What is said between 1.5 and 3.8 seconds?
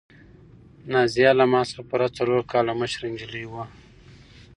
ما څخه پوره څلور کاله مشره نجلۍ وه.